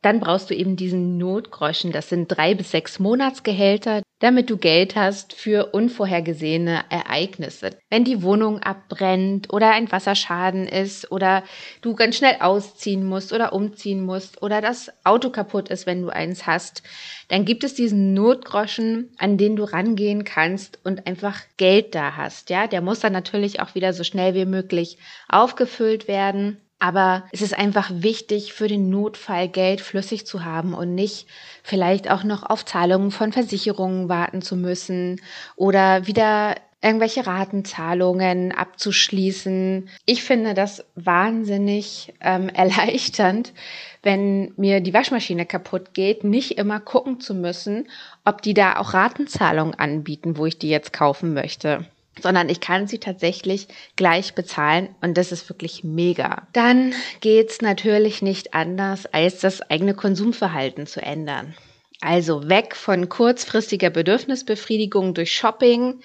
Dann 0.02 0.20
brauchst 0.20 0.50
du 0.50 0.56
eben 0.56 0.76
diesen 0.76 1.18
Notgroschen. 1.18 1.92
Das 1.92 2.10
sind 2.10 2.28
drei 2.28 2.56
bis 2.56 2.72
sechs 2.72 2.98
Monatsgehälter, 2.98 4.02
damit 4.20 4.50
du 4.50 4.58
Geld 4.58 4.96
hast 4.96 5.34
für 5.34 5.74
unvorhergesehene 5.74 6.86
Ereignisse. 6.90 7.72
Wenn 7.90 8.04
die 8.04 8.24
Wohnung 8.24 8.60
abbrennt 8.60 9.54
oder 9.54 9.72
ein 9.72 9.92
Wasserschaden 9.92 10.68
ist 10.68 11.12
oder 11.12 11.44
du 11.82 11.94
ganz 11.94 12.18
schnell 12.18 12.38
ausziehen 12.40 13.06
musst 13.06 13.32
oder 13.32 13.54
umziehen 13.54 14.04
musst 14.04 14.42
oder 14.42 14.60
das 14.60 14.92
Auto 15.04 15.30
kaputt 15.30 15.70
ist, 15.70 15.86
wenn 15.86 16.02
du 16.02 16.10
eins 16.10 16.48
hast, 16.48 16.82
dann 17.28 17.46
gibt 17.46 17.64
es 17.64 17.76
diesen 17.76 18.14
Notgroschen, 18.16 19.14
an 19.20 19.38
den 19.38 19.56
du 19.56 19.64
rangehen 19.64 20.24
kannst 20.24 20.80
und 20.84 21.06
einfach 21.06 21.40
Geld 21.58 21.94
da 21.94 22.16
hast. 22.16 22.50
Ja, 22.50 22.66
der 22.66 22.82
muss 22.82 23.02
dann 23.02 23.14
natürlich 23.14 23.60
auch 23.60 23.76
wieder 23.76 23.94
so 23.94 24.04
schnell 24.04 24.34
wie 24.34 24.46
möglich 24.46 24.98
aufgefüllt 25.30 26.08
werden. 26.08 26.58
Aber 26.82 27.26
es 27.32 27.44
ist 27.44 27.56
einfach 27.56 27.92
wichtig, 27.94 28.54
für 28.54 28.68
den 28.68 28.90
Notfall 28.90 29.48
Geld 29.48 29.82
flüssig 29.82 30.26
zu 30.26 30.44
haben 30.44 30.74
und 30.74 30.96
nicht 30.96 31.28
vielleicht 31.62 32.10
auch 32.10 32.24
noch 32.24 32.42
auf 32.42 32.66
Zahlungen 32.66 33.12
von 33.12 33.32
Versicherungen 33.32 34.10
warten 34.10 34.42
zu 34.42 34.56
müssen 34.56 35.22
oder 35.56 36.08
wieder 36.08 36.56
irgendwelche 36.82 37.28
Ratenzahlungen 37.28 38.52
abzuschließen. 38.52 39.90
Ich 40.08 40.24
finde 40.24 40.56
das 40.56 40.84
wahnsinnig 40.96 42.16
ähm, 42.20 42.50
erleichternd, 42.54 43.54
wenn 44.02 44.52
mir 44.58 44.82
die 44.82 44.96
Waschmaschine 44.96 45.46
kaputt 45.46 45.94
geht, 45.94 46.24
nicht 46.24 46.58
immer 46.58 46.80
gucken 46.80 47.20
zu 47.20 47.36
müssen, 47.36 47.90
ob 48.26 48.42
die 48.42 48.56
da 48.56 48.78
auch 48.78 48.96
Ratenzahlungen 48.96 49.76
anbieten, 49.76 50.36
wo 50.36 50.48
ich 50.48 50.58
die 50.58 50.70
jetzt 50.70 50.94
kaufen 50.94 51.36
möchte 51.36 51.86
sondern 52.20 52.50
ich 52.50 52.60
kann 52.60 52.88
sie 52.88 53.00
tatsächlich 53.00 53.68
gleich 53.96 54.34
bezahlen 54.34 54.90
und 55.02 55.18
das 55.18 55.32
ist 55.32 55.50
wirklich 55.50 55.84
mega. 55.84 56.48
Dann 56.54 56.94
geht's 57.22 57.62
natürlich 57.62 58.22
nicht 58.22 58.54
anders, 58.54 59.06
als 59.06 59.40
das 59.40 59.62
eigene 59.70 59.94
Konsumverhalten 59.94 60.88
zu 60.88 61.02
ändern. 61.02 61.56
Also 62.02 62.50
weg 62.50 62.76
von 62.76 63.10
kurzfristiger 63.10 63.92
Bedürfnisbefriedigung 63.92 65.14
durch 65.14 65.36
Shopping 65.36 66.02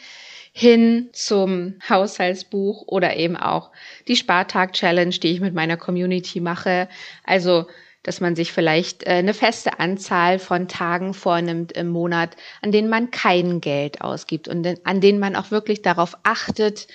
hin 0.52 1.08
zum 1.12 1.74
Haushaltsbuch 1.88 2.84
oder 2.86 3.16
eben 3.16 3.36
auch 3.36 3.70
die 4.08 4.16
Spartag-Challenge, 4.16 5.10
die 5.10 5.32
ich 5.32 5.40
mit 5.40 5.54
meiner 5.54 5.76
Community 5.76 6.40
mache. 6.40 6.88
Also 7.24 7.66
dass 8.06 8.20
man 8.20 8.36
sich 8.36 8.52
vielleicht 8.52 9.02
äh, 9.02 9.14
eine 9.14 9.34
feste 9.34 9.80
Anzahl 9.80 10.38
von 10.38 10.68
Tagen 10.68 11.12
vornimmt 11.12 11.72
im 11.72 11.88
Monat, 11.88 12.36
an 12.62 12.70
denen 12.70 12.88
man 12.88 13.10
kein 13.10 13.60
Geld 13.60 14.00
ausgibt 14.00 14.46
und 14.46 14.66
an 14.84 15.00
denen 15.00 15.18
man 15.18 15.34
auch 15.34 15.50
wirklich 15.50 15.82
darauf 15.82 16.16
achtet, 16.22 16.86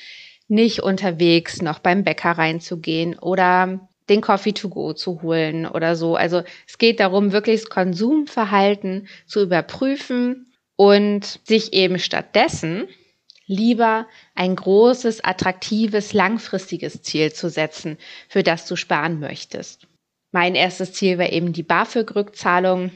nicht 0.48 0.82
unterwegs 0.82 1.62
noch 1.62 1.80
beim 1.80 2.06
Bäcker 2.06 2.32
reinzugehen 2.32 3.20
oder 3.20 3.90
den 4.10 4.22
Coffee 4.22 4.54
to 4.54 4.70
go 4.70 4.94
zu 4.94 5.22
holen 5.22 5.66
oder 5.66 5.98
so. 5.98 6.16
Also 6.16 6.44
es 6.66 6.78
geht 6.78 7.02
darum, 7.02 7.34
wirklich 7.34 7.62
das 7.62 7.70
Konsumverhalten 7.70 9.08
zu 9.26 9.42
überprüfen 9.42 10.54
und 10.78 11.40
sich 11.44 11.74
eben 11.74 12.00
stattdessen 12.00 12.88
lieber 13.48 14.08
ein 14.34 14.56
großes, 14.56 15.26
attraktives, 15.26 16.14
langfristiges 16.14 17.02
Ziel 17.02 17.34
zu 17.34 17.50
setzen, 17.50 17.98
für 18.30 18.44
das 18.44 18.66
du 18.66 18.78
sparen 18.78 19.20
möchtest. 19.20 19.88
Mein 20.32 20.56
erstes 20.56 20.94
Ziel 20.94 21.18
war 21.18 21.32
eben 21.32 21.54
die 21.54 21.64
BAföG-Rückzahlung. 21.64 22.92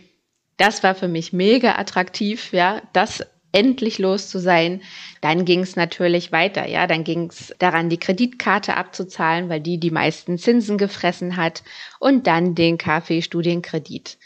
Das 0.58 0.84
war 0.84 0.96
für 0.96 1.10
mich 1.10 1.34
mega 1.34 1.75
attraktiv, 1.75 2.54
ja, 2.54 2.82
das 2.94 3.25
endlich 3.51 4.00
los 4.00 4.30
zu 4.30 4.39
sein. 4.39 4.82
Dann 5.22 5.46
ging 5.46 5.62
es 5.62 5.75
natürlich 5.75 6.32
weiter, 6.32 6.68
ja, 6.68 6.88
dann 6.88 7.04
ging 7.04 7.30
es 7.30 7.54
daran, 7.60 7.89
die 7.89 7.98
Kreditkarte 7.98 8.75
abzuzahlen, 8.75 9.50
weil 9.50 9.62
die 9.62 9.80
die 9.80 9.92
meisten 9.92 10.38
Zinsen 10.38 10.77
gefressen 10.77 11.38
hat 11.38 11.63
und 12.00 12.27
dann 12.27 12.56
den 12.56 12.77
KfW-Studienkredit. 12.77 14.18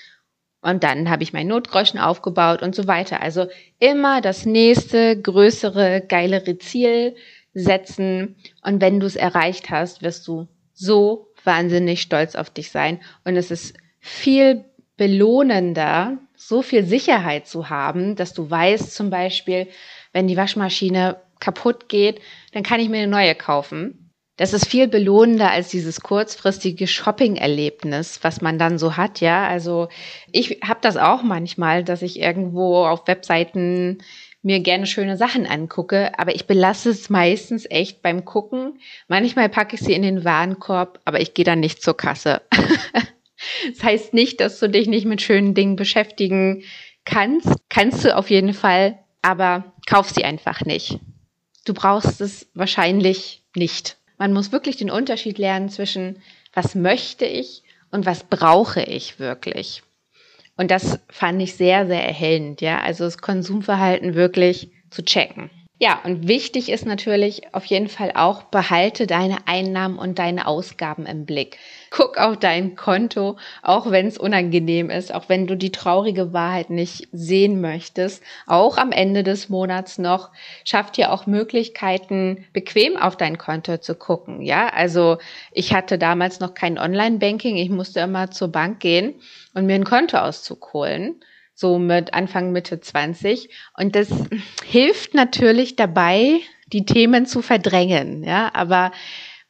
Und 0.61 0.83
dann 0.83 1.09
habe 1.09 1.23
ich 1.23 1.31
mein 1.31 1.47
Notgroschen 1.47 1.99
aufgebaut 1.99 2.61
und 2.61 2.75
so 2.75 2.85
weiter. 2.85 3.21
Also 3.21 3.47
immer 3.79 4.19
das 4.19 4.45
nächste, 4.45 5.19
größere, 5.19 6.01
geilere 6.05 6.57
Ziel 6.57 7.15
setzen. 7.53 8.35
Und 8.61 8.81
wenn 8.81 8.99
du 8.99 9.05
es 9.05 9.15
erreicht 9.15 9.69
hast, 9.69 10.01
wirst 10.01 10.27
du 10.27 10.47
so 10.73 11.28
wahnsinnig 11.46 12.01
stolz 12.01 12.36
auf 12.36 12.50
dich 12.50 12.72
sein. 12.72 13.00
Und 13.24 13.36
es 13.36 13.51
ist 13.51 13.75
viel 14.00 14.65
belohnender, 14.98 16.17
so 16.36 16.62
viel 16.62 16.86
Sicherheit 16.86 17.48
zu 17.48 17.69
haben, 17.69 18.15
dass 18.15 18.34
du 18.34 18.50
weißt 18.50 18.93
zum 18.93 19.10
Beispiel, 19.10 19.67
wenn 20.13 20.27
die 20.27 20.38
Waschmaschine 20.38 21.22
kaputt 21.39 21.89
geht, 21.89 22.22
dann 22.53 22.63
kann 22.63 22.79
ich 22.79 22.89
mir 22.89 22.98
eine 22.98 23.08
neue 23.08 23.36
kaufen. 23.36 24.12
Das 24.39 24.53
ist 24.53 24.67
viel 24.67 24.88
belohnender 24.88 25.51
als 25.51 25.67
dieses 25.67 26.00
kurzfristige 26.00 26.88
Shopping-Erlebnis, 26.88 28.19
was 28.22 28.39
man 28.39 28.58
dann 28.58 28.77
so 28.77 28.96
hat, 28.96 29.19
ja. 29.19 29.46
Also 29.46 29.89
ich 30.31 30.62
habe 30.65 30.79
das 30.81 30.96
auch 30.96 31.24
manchmal, 31.24 31.84
dass 31.84 32.01
ich 32.01 32.19
irgendwo 32.19 32.86
auf 32.86 33.05
Webseiten 33.05 33.98
mir 34.41 34.62
gerne 34.62 34.86
schöne 34.86 35.17
Sachen 35.17 35.46
angucke, 35.46 36.17
aber 36.17 36.34
ich 36.34 36.48
belasse 36.48 36.89
es 36.89 37.10
meistens 37.10 37.65
echt 37.69 38.01
beim 38.01 38.25
Gucken. 38.25 38.79
Manchmal 39.08 39.50
packe 39.50 39.75
ich 39.75 39.81
sie 39.81 39.93
in 39.93 40.01
den 40.01 40.24
Warenkorb, 40.24 41.00
aber 41.05 41.19
ich 41.19 41.34
gehe 41.34 41.46
dann 41.46 41.60
nicht 41.60 41.81
zur 41.81 41.98
Kasse. 41.98 42.41
das 43.69 43.84
heißt 43.84 44.13
nicht, 44.13 44.39
dass 44.39 44.60
du 44.60 44.69
dich 44.69 44.88
nicht 44.88 45.05
mit 45.05 45.22
schönen 45.22 45.53
Dingen 45.53 45.75
beschäftigen 45.75 46.63
kannst. 47.03 47.50
Kannst 47.69 48.05
du 48.05 48.15
auf 48.15 48.29
jeden 48.29 48.53
Fall, 48.53 49.00
aber 49.22 49.74
kauf 49.88 50.10
sie 50.10 50.24
einfach 50.24 50.62
nicht. 50.62 51.00
Du 51.65 51.74
brauchst 51.74 52.22
es 52.22 52.50
wahrscheinlich 52.53 53.43
nicht. 53.55 53.98
Man 54.17 54.34
muss 54.34 54.51
wirklich 54.51 54.77
den 54.77 54.89
Unterschied 54.89 55.38
lernen 55.38 55.69
zwischen 55.69 56.22
was 56.53 56.75
möchte 56.75 57.25
ich 57.25 57.63
und 57.91 58.05
was 58.05 58.24
brauche 58.24 58.81
ich 58.81 59.19
wirklich. 59.19 59.84
Und 60.59 60.71
das 60.71 60.99
fand 61.09 61.41
ich 61.41 61.55
sehr, 61.55 61.87
sehr 61.87 62.05
erhellend, 62.05 62.59
ja. 62.59 62.81
Also 62.81 63.05
das 63.05 63.19
Konsumverhalten 63.19 64.13
wirklich 64.13 64.69
zu 64.89 65.05
checken. 65.05 65.49
Ja, 65.81 66.01
und 66.03 66.27
wichtig 66.27 66.67
ist 66.67 66.86
natürlich 66.86 67.53
auf 67.53 67.63
jeden 67.63 67.88
Fall 67.88 68.12
auch, 68.13 68.43
behalte 68.43 69.07
deine 69.07 69.38
Einnahmen 69.48 69.98
und 69.98 70.19
deine 70.19 70.45
Ausgaben 70.45 71.05
im 71.05 71.25
Blick. 71.25 71.57
Guck 71.89 72.17
auf 72.17 72.36
dein 72.36 72.75
Konto, 72.75 73.38
auch 73.63 73.89
wenn 73.89 74.05
es 74.05 74.17
unangenehm 74.17 74.89
ist, 74.89 75.13
auch 75.13 75.29
wenn 75.29 75.48
du 75.48 75.55
die 75.55 75.71
traurige 75.71 76.33
Wahrheit 76.33 76.69
nicht 76.69 77.07
sehen 77.13 77.62
möchtest. 77.62 78.21
Auch 78.45 78.75
am 78.77 78.91
Ende 78.91 79.24
des 79.24 79.48
Monats 79.48 79.98
noch 79.98 80.31
schafft 80.65 80.98
dir 80.98 81.13
auch 81.13 81.27
Möglichkeiten, 81.27 82.45
bequem 82.51 82.98
auf 82.98 83.15
dein 83.15 83.38
Konto 83.38 83.77
zu 83.77 83.95
gucken. 83.95 84.41
Ja, 84.41 84.67
also 84.67 85.17
ich 85.53 85.74
hatte 85.74 85.98
damals 85.98 86.41
noch 86.41 86.55
kein 86.55 86.77
Online-Banking. 86.77 87.55
Ich 87.55 87.69
musste 87.69 88.01
immer 88.01 88.31
zur 88.31 88.50
Bank 88.50 88.81
gehen 88.81 89.15
und 89.53 89.65
mir 89.65 89.75
ein 89.75 89.86
Kontoauszug 89.86 90.74
holen 90.74 91.21
so 91.59 91.77
mit 91.77 92.13
Anfang, 92.13 92.53
Mitte 92.53 92.79
20. 92.79 93.49
Und 93.77 93.95
das 93.95 94.07
hilft 94.63 95.13
natürlich 95.13 95.75
dabei, 95.75 96.39
die 96.71 96.85
Themen 96.85 97.25
zu 97.25 97.41
verdrängen. 97.41 98.23
Ja, 98.23 98.51
aber 98.53 98.93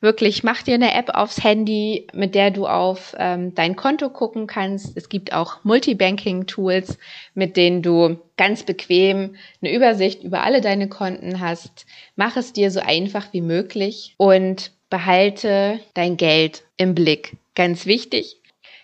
wirklich, 0.01 0.43
mach 0.43 0.63
dir 0.63 0.73
eine 0.73 0.95
App 0.95 1.09
aufs 1.09 1.43
Handy, 1.43 2.07
mit 2.13 2.33
der 2.33 2.49
du 2.49 2.65
auf 2.65 3.15
ähm, 3.19 3.53
dein 3.53 3.75
Konto 3.75 4.09
gucken 4.09 4.47
kannst. 4.47 4.97
Es 4.97 5.09
gibt 5.09 5.33
auch 5.33 5.63
Multibanking-Tools, 5.63 6.97
mit 7.35 7.55
denen 7.57 7.83
du 7.83 8.17
ganz 8.37 8.63
bequem 8.63 9.35
eine 9.61 9.71
Übersicht 9.71 10.23
über 10.23 10.41
alle 10.41 10.61
deine 10.61 10.89
Konten 10.89 11.39
hast. 11.39 11.85
Mach 12.15 12.37
es 12.37 12.53
dir 12.53 12.71
so 12.71 12.79
einfach 12.79 13.33
wie 13.33 13.41
möglich 13.41 14.15
und 14.17 14.71
behalte 14.89 15.79
dein 15.93 16.17
Geld 16.17 16.63
im 16.77 16.95
Blick. 16.95 17.37
Ganz 17.53 17.85
wichtig, 17.85 18.37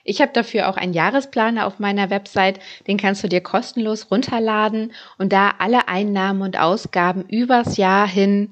ich 0.06 0.22
habe 0.22 0.32
dafür 0.32 0.70
auch 0.70 0.78
einen 0.78 0.94
Jahresplaner 0.94 1.66
auf 1.66 1.80
meiner 1.80 2.12
Website, 2.12 2.60
den 2.88 2.98
kannst 2.98 3.24
du 3.24 3.28
dir 3.28 3.42
kostenlos 3.42 4.12
runterladen 4.12 4.94
und 5.18 5.34
da 5.34 5.56
alle 5.58 5.88
Einnahmen 5.88 6.44
und 6.44 6.58
Ausgaben 6.58 7.26
übers 7.28 7.76
Jahr 7.76 8.08
hin 8.08 8.52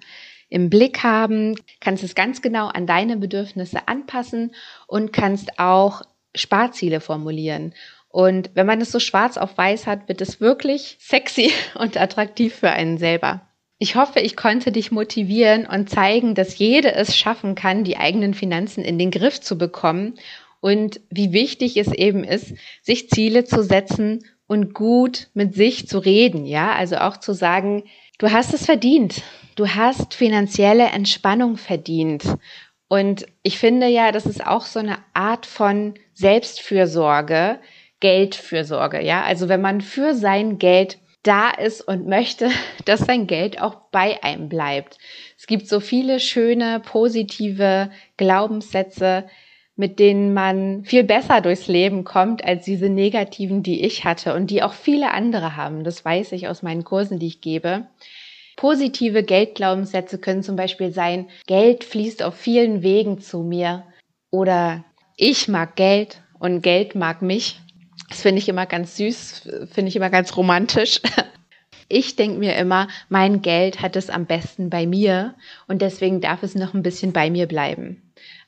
im 0.50 0.70
Blick 0.70 1.04
haben, 1.04 1.56
kannst 1.80 2.04
es 2.04 2.16
ganz 2.16 2.42
genau 2.42 2.68
an 2.68 2.88
deine 2.88 3.18
Bedürfnisse 3.18 3.88
anpassen 3.88 4.54
und 4.88 5.14
kannst 5.14 5.60
auch 5.60 6.02
Sparziele 6.36 7.00
formulieren. 7.00 7.74
Und 8.10 8.52
wenn 8.56 8.66
man 8.66 8.82
es 8.82 8.92
so 8.92 9.00
schwarz 9.00 9.38
auf 9.38 9.58
weiß 9.58 9.86
hat, 9.88 10.08
wird 10.08 10.22
es 10.22 10.42
wirklich 10.42 10.98
sexy 11.00 11.52
und 11.76 11.98
attraktiv 11.98 12.56
für 12.56 12.72
einen 12.72 12.98
selber. 12.98 13.42
Ich 13.80 13.96
hoffe, 13.96 14.22
ich 14.22 14.36
konnte 14.36 14.72
dich 14.72 14.92
motivieren 14.92 15.66
und 15.66 15.90
zeigen, 15.90 16.36
dass 16.36 16.58
jede 16.58 16.94
es 16.94 17.18
schaffen 17.18 17.54
kann, 17.54 17.84
die 17.84 17.98
eigenen 17.98 18.34
Finanzen 18.34 18.84
in 18.84 18.98
den 18.98 19.12
Griff 19.12 19.42
zu 19.42 19.58
bekommen 19.58 20.16
und 20.64 21.02
wie 21.10 21.34
wichtig 21.34 21.76
es 21.76 21.92
eben 21.92 22.24
ist, 22.24 22.54
sich 22.82 23.10
Ziele 23.10 23.44
zu 23.44 23.64
setzen 23.64 24.24
und 24.48 24.74
gut 24.74 25.28
mit 25.34 25.56
sich 25.56 25.90
zu 25.90 26.00
reden, 26.00 26.46
ja, 26.46 26.72
also 26.72 27.00
auch 27.00 27.18
zu 27.18 27.34
sagen, 27.34 27.84
du 28.18 28.32
hast 28.32 28.54
es 28.54 28.66
verdient. 28.66 29.24
Du 29.56 29.68
hast 29.68 30.14
finanzielle 30.14 30.86
Entspannung 30.86 31.58
verdient. 31.58 32.24
Und 32.88 33.26
ich 33.42 33.58
finde 33.60 33.88
ja, 33.88 34.14
das 34.14 34.26
ist 34.26 34.48
auch 34.48 34.64
so 34.64 34.80
eine 34.80 35.00
Art 35.14 35.46
von 35.46 35.96
Selbstfürsorge, 36.14 37.60
Geldfürsorge, 38.00 39.04
ja. 39.04 39.22
Also 39.24 39.50
wenn 39.50 39.60
man 39.60 39.82
für 39.82 40.16
sein 40.16 40.60
Geld 40.60 40.98
da 41.24 41.50
ist 41.50 41.82
und 41.82 42.08
möchte, 42.08 42.50
dass 42.86 43.02
sein 43.02 43.28
Geld 43.28 43.62
auch 43.62 43.76
bei 43.92 44.24
einem 44.24 44.48
bleibt. 44.48 44.98
Es 45.38 45.46
gibt 45.46 45.68
so 45.68 45.82
viele 45.82 46.22
schöne, 46.22 46.80
positive 46.80 47.92
Glaubenssätze, 48.16 49.26
mit 49.76 50.00
denen 50.00 50.34
man 50.34 50.84
viel 50.84 51.04
besser 51.04 51.42
durchs 51.42 51.68
Leben 51.68 52.04
kommt 52.04 52.44
als 52.46 52.66
diese 52.66 52.90
negativen, 52.90 53.64
die 53.64 53.84
ich 53.84 54.06
hatte 54.06 54.36
und 54.36 54.52
die 54.52 54.62
auch 54.62 54.74
viele 54.74 55.12
andere 55.12 55.56
haben. 55.56 55.84
Das 55.84 56.06
weiß 56.06 56.32
ich 56.34 56.48
aus 56.48 56.62
meinen 56.62 56.84
Kursen, 56.84 57.20
die 57.20 57.28
ich 57.28 57.42
gebe. 57.42 57.88
Positive 58.56 59.24
Geldglaubenssätze 59.24 60.20
können 60.20 60.44
zum 60.44 60.56
Beispiel 60.56 60.92
sein, 60.92 61.28
Geld 61.48 61.84
fließt 61.84 62.22
auf 62.22 62.36
vielen 62.36 62.84
Wegen 62.84 63.20
zu 63.20 63.42
mir 63.42 63.84
oder 64.30 64.86
ich 65.18 65.48
mag 65.48 65.76
Geld 65.76 66.22
und 66.40 66.62
Geld 66.62 66.94
mag 66.94 67.22
mich. 67.22 67.60
Das 68.10 68.22
finde 68.22 68.40
ich 68.40 68.50
immer 68.50 68.68
ganz 68.68 68.98
süß, 68.98 69.50
finde 69.72 69.90
ich 69.90 69.96
immer 69.96 70.12
ganz 70.12 70.38
romantisch. 70.38 71.02
Ich 71.94 72.16
denke 72.16 72.40
mir 72.40 72.56
immer, 72.56 72.88
mein 73.08 73.44
Geld 73.44 73.82
hat 73.82 73.96
es 73.96 74.10
am 74.10 74.26
besten 74.26 74.72
bei 74.72 74.88
mir 74.88 75.36
und 75.68 75.84
deswegen 75.84 76.22
darf 76.22 76.42
es 76.42 76.56
noch 76.56 76.74
ein 76.74 76.82
bisschen 76.82 77.14
bei 77.14 77.30
mir 77.30 77.46
bleiben. 77.46 78.02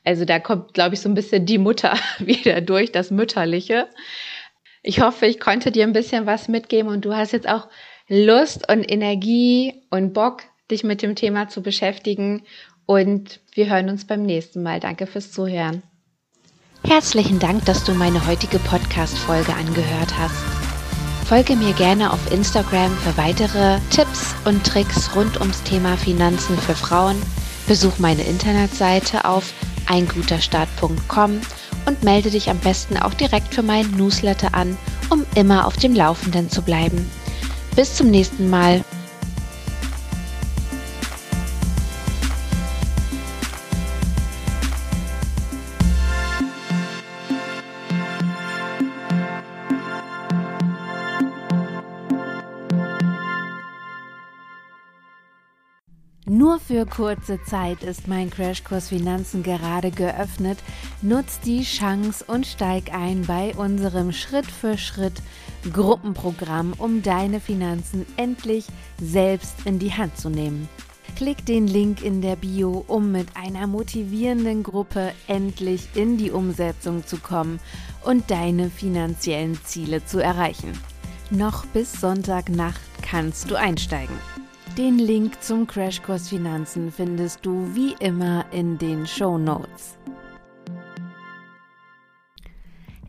Also 0.04 0.24
da 0.24 0.40
kommt, 0.40 0.74
glaube 0.74 0.96
ich, 0.96 1.00
so 1.00 1.08
ein 1.08 1.14
bisschen 1.14 1.46
die 1.46 1.58
Mutter 1.58 1.96
wieder 2.18 2.60
durch, 2.60 2.90
das 2.90 3.12
Mütterliche. 3.12 3.86
Ich 4.82 5.00
hoffe, 5.00 5.26
ich 5.26 5.38
konnte 5.38 5.70
dir 5.70 5.84
ein 5.84 5.92
bisschen 5.92 6.26
was 6.26 6.48
mitgeben 6.48 6.90
und 6.90 7.04
du 7.04 7.14
hast 7.14 7.32
jetzt 7.32 7.48
auch 7.48 7.68
Lust 8.08 8.68
und 8.68 8.82
Energie 8.90 9.74
und 9.90 10.12
Bock, 10.12 10.42
dich 10.68 10.82
mit 10.82 11.02
dem 11.02 11.14
Thema 11.14 11.48
zu 11.48 11.62
beschäftigen. 11.62 12.42
Und 12.84 13.38
wir 13.52 13.70
hören 13.70 13.90
uns 13.90 14.08
beim 14.08 14.24
nächsten 14.24 14.64
Mal. 14.64 14.80
Danke 14.80 15.06
fürs 15.06 15.30
Zuhören. 15.30 15.84
Herzlichen 16.84 17.38
Dank, 17.38 17.64
dass 17.64 17.84
du 17.84 17.94
meine 17.94 18.26
heutige 18.26 18.58
Podcast-Folge 18.58 19.54
angehört 19.54 20.18
hast. 20.18 20.55
Folge 21.28 21.56
mir 21.56 21.72
gerne 21.72 22.12
auf 22.12 22.30
Instagram 22.30 22.96
für 22.98 23.16
weitere 23.16 23.80
Tipps 23.90 24.32
und 24.44 24.64
Tricks 24.64 25.10
rund 25.16 25.40
ums 25.40 25.60
Thema 25.64 25.96
Finanzen 25.96 26.56
für 26.56 26.76
Frauen. 26.76 27.20
Besuch 27.66 27.98
meine 27.98 28.22
Internetseite 28.22 29.24
auf 29.24 29.52
einguterstart.com 29.86 31.40
und 31.86 32.02
melde 32.04 32.30
dich 32.30 32.48
am 32.48 32.58
besten 32.58 32.96
auch 32.96 33.12
direkt 33.12 33.52
für 33.52 33.64
meinen 33.64 33.90
Newsletter 33.96 34.54
an, 34.54 34.78
um 35.10 35.26
immer 35.34 35.66
auf 35.66 35.76
dem 35.76 35.96
Laufenden 35.96 36.48
zu 36.48 36.62
bleiben. 36.62 37.10
Bis 37.74 37.96
zum 37.96 38.08
nächsten 38.08 38.48
Mal. 38.48 38.84
Kurze 56.86 57.42
Zeit 57.44 57.82
ist 57.82 58.08
mein 58.08 58.30
Crashkurs 58.30 58.88
Finanzen 58.88 59.42
gerade 59.42 59.90
geöffnet. 59.90 60.58
Nutz 61.02 61.40
die 61.40 61.62
Chance 61.62 62.24
und 62.26 62.46
steig 62.46 62.94
ein 62.94 63.22
bei 63.22 63.54
unserem 63.54 64.12
Schritt 64.12 64.46
für 64.46 64.78
Schritt 64.78 65.22
Gruppenprogramm, 65.72 66.74
um 66.78 67.02
deine 67.02 67.40
Finanzen 67.40 68.06
endlich 68.16 68.66
selbst 69.00 69.54
in 69.64 69.78
die 69.78 69.92
Hand 69.92 70.16
zu 70.16 70.30
nehmen. 70.30 70.68
Klick 71.16 71.46
den 71.46 71.66
Link 71.66 72.02
in 72.02 72.20
der 72.20 72.36
Bio, 72.36 72.84
um 72.86 73.10
mit 73.10 73.28
einer 73.36 73.66
motivierenden 73.66 74.62
Gruppe 74.62 75.12
endlich 75.26 75.88
in 75.94 76.18
die 76.18 76.30
Umsetzung 76.30 77.06
zu 77.06 77.16
kommen 77.16 77.58
und 78.04 78.30
deine 78.30 78.70
finanziellen 78.70 79.58
Ziele 79.64 80.04
zu 80.04 80.18
erreichen. 80.18 80.72
Noch 81.30 81.64
bis 81.66 81.92
Sonntagnacht 81.92 82.80
kannst 83.02 83.50
du 83.50 83.56
einsteigen. 83.56 84.16
Den 84.78 84.98
Link 84.98 85.42
zum 85.42 85.66
Crashkurs 85.66 86.28
Finanzen 86.28 86.92
findest 86.92 87.46
du 87.46 87.74
wie 87.74 87.94
immer 87.98 88.44
in 88.52 88.76
den 88.76 89.06
Show 89.06 89.38
Notes. 89.38 89.96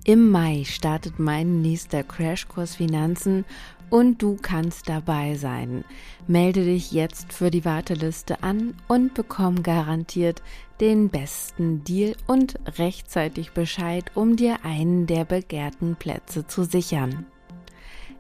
Im 0.06 0.32
Mai 0.32 0.64
startet 0.64 1.20
mein 1.20 1.62
nächster 1.62 2.04
Crashkurs 2.04 2.78
Finanzen 2.78 3.44
und 3.90 4.22
du 4.22 4.38
kannst 4.42 4.88
dabei 4.88 5.36
sein. 5.36 5.84
Melde 6.26 6.64
dich 6.64 6.94
jetzt 6.94 7.34
für 7.34 7.52
die 7.52 7.66
Warteliste 7.66 8.44
an 8.44 8.74
und 8.88 9.14
bekomm 9.14 9.62
garantiert 9.62 10.42
den 10.80 11.10
besten 11.10 11.84
Deal 11.84 12.16
und 12.28 12.58
rechtzeitig 12.78 13.52
Bescheid, 13.52 14.10
um 14.16 14.38
dir 14.38 14.64
einen 14.64 15.06
der 15.06 15.26
begehrten 15.26 15.98
Plätze 15.98 16.48
zu 16.48 16.64
sichern. 16.64 17.26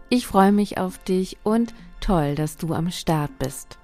Ich 0.09 0.27
freue 0.27 0.51
mich 0.51 0.77
auf 0.77 0.97
dich 0.99 1.37
und 1.43 1.73
toll, 2.07 2.35
dass 2.35 2.55
du 2.55 2.73
am 2.73 2.89
Start 2.89 3.37
bist. 3.37 3.77